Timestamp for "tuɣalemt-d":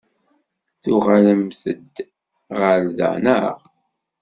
0.81-1.95